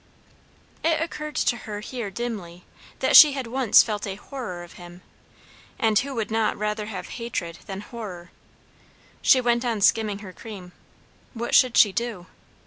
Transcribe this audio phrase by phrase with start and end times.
[0.83, 2.65] It occurred to her here dimly
[3.01, 5.03] that she had once felt a horror of him;
[5.77, 8.31] and who would not rather have hatred than horror?
[9.21, 10.71] She went on skimming her cream.
[11.35, 12.25] What should she do?